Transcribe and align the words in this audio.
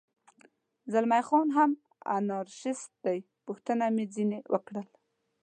زلمی 0.91 1.21
خان 1.27 1.47
هم 1.57 1.71
انارشیست 2.17 2.91
دی، 3.03 3.19
پوښتنه 3.45 3.85
مې 3.95 4.05
ځنې 4.13 4.39
وکړل. 4.53 4.87